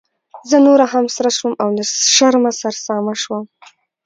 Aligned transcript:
زه 0.49 0.57
نوره 0.65 0.85
هم 0.93 1.05
سره 1.15 1.29
شوم 1.37 1.53
او 1.61 1.69
له 1.77 1.83
شرمه 2.13 2.51
سرسامه 2.61 3.13
شوم. 3.21 3.43